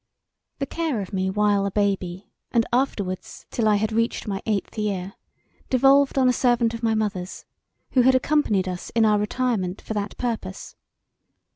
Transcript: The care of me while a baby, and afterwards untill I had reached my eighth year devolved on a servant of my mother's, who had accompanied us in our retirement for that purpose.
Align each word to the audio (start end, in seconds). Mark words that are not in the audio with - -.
The 0.57 0.65
care 0.65 0.99
of 0.99 1.13
me 1.13 1.29
while 1.29 1.63
a 1.63 1.69
baby, 1.69 2.31
and 2.51 2.65
afterwards 2.73 3.45
untill 3.51 3.67
I 3.67 3.75
had 3.75 3.91
reached 3.91 4.27
my 4.27 4.41
eighth 4.47 4.75
year 4.75 5.13
devolved 5.69 6.17
on 6.17 6.27
a 6.27 6.33
servant 6.33 6.73
of 6.73 6.81
my 6.81 6.95
mother's, 6.95 7.45
who 7.91 8.01
had 8.01 8.15
accompanied 8.15 8.67
us 8.67 8.89
in 8.95 9.05
our 9.05 9.19
retirement 9.19 9.79
for 9.79 9.93
that 9.93 10.17
purpose. 10.17 10.75